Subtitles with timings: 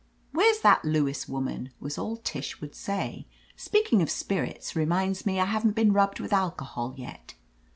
[0.31, 3.27] "Where's that Lewis woman?" was all Tish would say.
[3.55, 7.35] "Speaking of spirits reminds me I haven't been rubbed with alcohol yet."